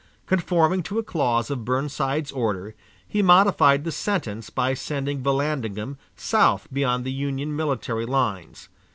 Conforming 0.25 0.81
to 0.81 0.97
a 0.97 1.03
clause 1.03 1.51
of 1.51 1.63
Burnside's 1.63 2.31
order, 2.31 2.73
he 3.07 3.21
modified 3.21 3.83
the 3.83 3.91
sentence 3.91 4.49
by 4.49 4.73
sending 4.73 5.21
Vallandigham 5.21 5.95
south 6.15 6.67
beyond 6.73 7.05
the 7.05 7.11
Union 7.13 7.55
military 7.55 8.07
lines. 8.07 8.67